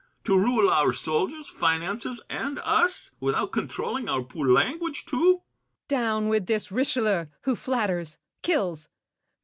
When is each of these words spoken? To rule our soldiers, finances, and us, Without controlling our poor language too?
To 0.23 0.35
rule 0.35 0.67
our 0.67 0.93
soldiers, 0.93 1.47
finances, 1.47 2.21
and 2.27 2.59
us, 2.63 3.11
Without 3.19 3.51
controlling 3.51 4.09
our 4.09 4.23
poor 4.23 4.47
language 4.47 5.05
too? 5.05 5.43